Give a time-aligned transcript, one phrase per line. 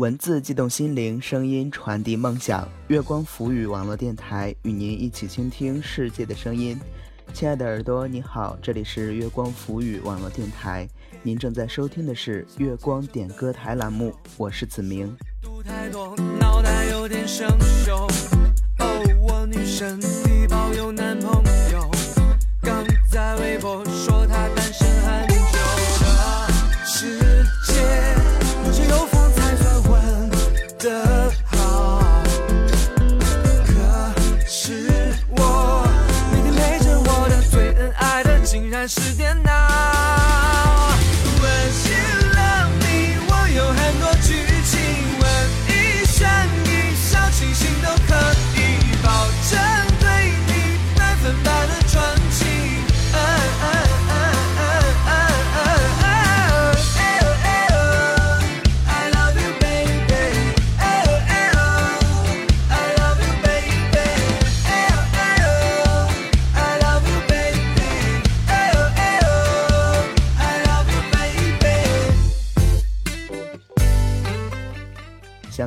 [0.00, 2.66] 文字激动心灵，声音传递梦想。
[2.88, 6.74] 月光浮语网络电台与您一起倾听世界的声音。
[7.34, 10.88] 亲爱的耳朵，你好，这里是月光浮语网络电台，
[11.22, 15.14] 您正在收听的是月光点歌台栏目，我是子明。
[16.40, 17.46] 脑袋有点生
[17.84, 18.10] 锈。
[18.78, 20.00] 哦，我女神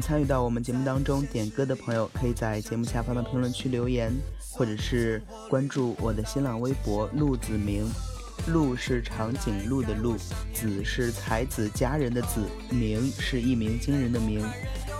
[0.00, 4.12] 参与到我们节目当中点歌的朋友，可以在节目下方的评论区留言，
[4.50, 7.88] 或者是关注我的新浪微博“陆子明”。
[8.48, 10.16] 陆是长颈鹿的鹿，
[10.54, 14.42] 子是才子佳人的子，明是一鸣惊人的鸣。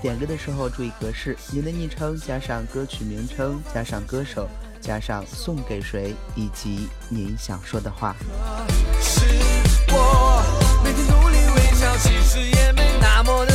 [0.00, 4.48] 点歌的时候注意格式，您的昵称加上歌曲名称，加上歌手，
[4.80, 8.14] 加上送给谁，以及您想说的话。
[9.00, 9.26] 是
[9.88, 13.52] 我每天努力微笑，其实也没那么的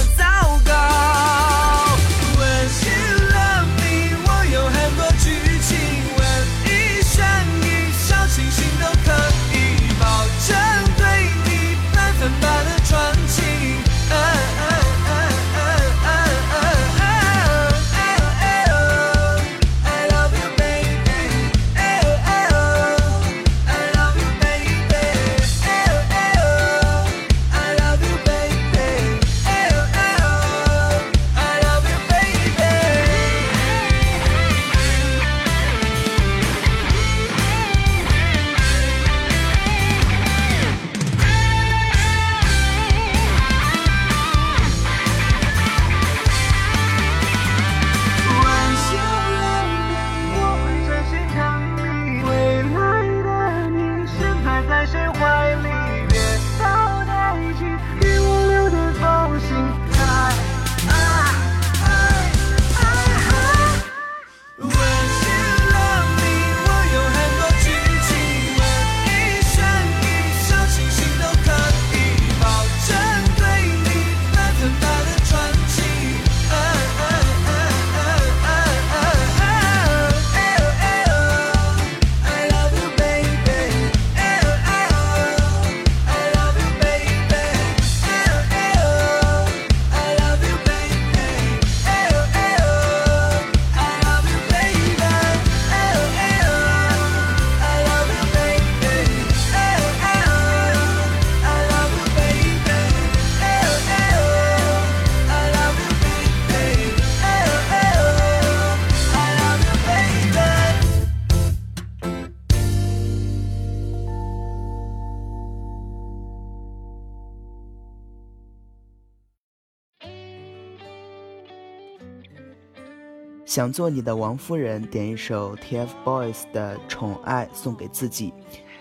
[123.49, 128.31] 想做你的王夫人，点一首 TFBOYS 的《宠爱》送给自己。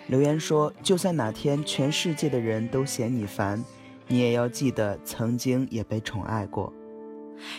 [0.09, 3.65] 留言说，就算哪天全世界的人都嫌你烦，
[4.09, 6.71] 你也要记得曾经也被宠爱过。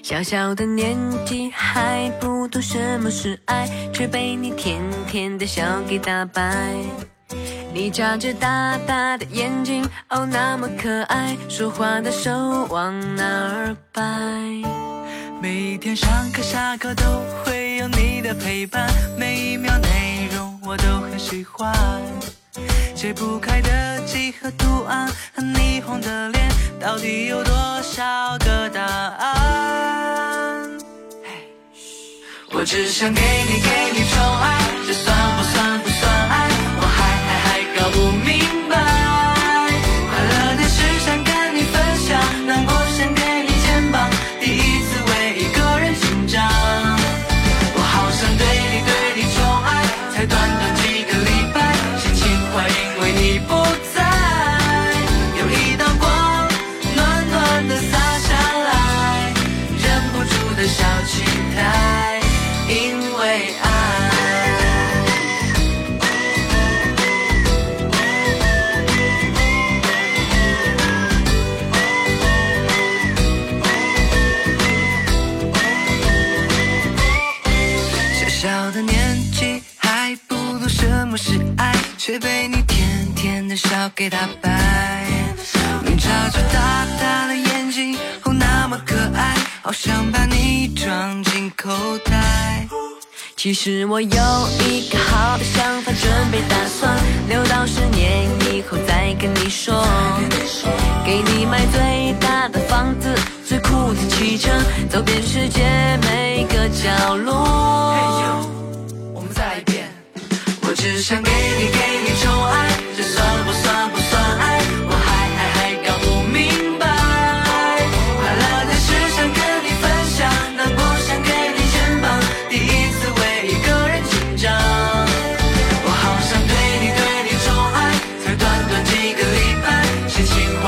[0.04, 6.76] 小小的年纪还不懂什么是爱，却被你甜甜的笑给打败。
[7.74, 12.32] 你眨着大大的眼睛，哦，那么可爱，说话的手
[12.70, 14.89] 往哪儿摆？
[15.42, 17.04] 每天上课下课都
[17.46, 21.74] 会有你的陪伴，每一秒内容我都很喜欢。
[22.94, 29.38] 解不开的几何图案和霓虹的脸，到底有多少个答案？
[32.52, 36.50] 我只想给你给你宠爱，这算不算不算爱？
[36.82, 38.39] 我还还还搞不明
[84.10, 85.06] 笑给他摆。
[85.86, 91.70] 你眨着大大的眼睛，哦那么可爱，好想把你装进口
[92.06, 92.68] 袋。
[93.36, 96.98] 其实我有一个好的想法，准备打算
[97.30, 99.86] 留到十年以后再跟你说。
[101.06, 103.14] 给你买最大的房子，
[103.48, 104.50] 最酷的汽车，
[104.90, 105.64] 走遍世界
[106.02, 108.49] 每个角落。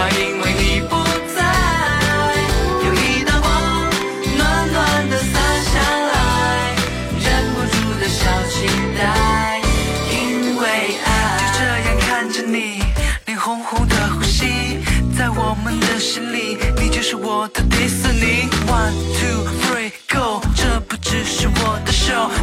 [0.10, 0.96] 因为你不
[1.36, 1.40] 在。
[2.86, 3.50] 有一道光
[4.38, 5.40] 暖暖的洒
[5.72, 5.80] 下
[6.12, 6.14] 来，
[7.20, 8.20] 忍不住的小
[8.50, 8.68] 期
[8.98, 9.62] 待，
[10.12, 10.64] 因为
[11.06, 11.08] 爱。
[11.40, 12.82] 就这样看着你，
[13.26, 14.80] 脸红红的呼吸，
[15.18, 18.50] 在我们的心里，你就是我的迪士尼。
[18.68, 19.61] One two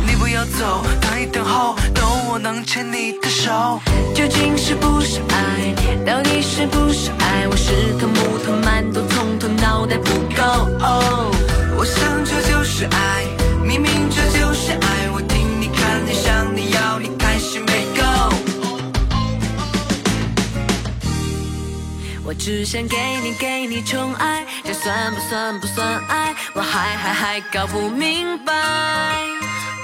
[0.06, 3.80] 你不要走，等一等候，等我能牵你的手。
[4.14, 5.74] 究竟是不是爱？
[6.06, 7.46] 到底是不是爱？
[7.48, 10.42] 我是头木头馒头，从头脑袋不够。
[11.76, 13.24] 我想这就是爱，
[13.62, 15.10] 明明这就是爱。
[15.12, 18.02] 我听你看你想你要你开心没够。
[22.24, 26.34] 我只想给你给你宠爱，这算不算不算爱？
[26.54, 28.52] 我还还还搞不明白。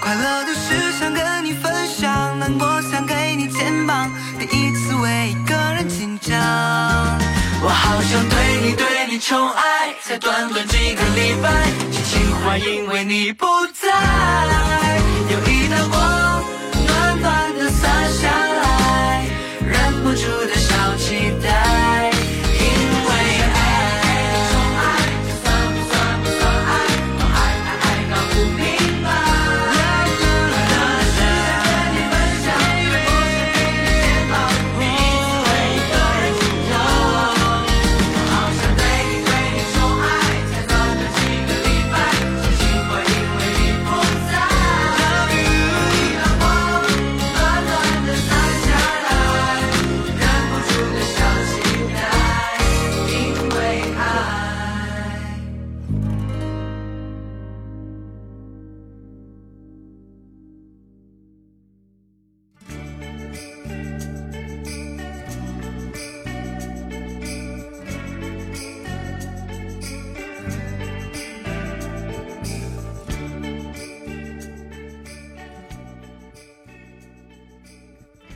[0.05, 6.39] 快乐的事想跟你分享，难过想给你肩膀，第一次为一个人紧张。
[7.63, 11.49] 我好想对你对你宠爱，才短短几个礼拜，
[11.91, 14.54] 心情话因为你不在。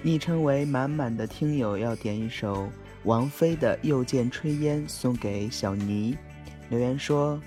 [0.08, 2.72] 昵称为满满的听友要点一首
[3.04, 6.16] 王菲的《又见炊烟》送给小尼，
[6.70, 7.38] 留言说：“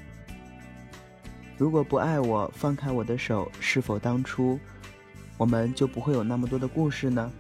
[1.58, 4.60] 如果不爱我，放开我的手，是否当初
[5.40, 7.32] 我们就不会有那么多的故事呢？”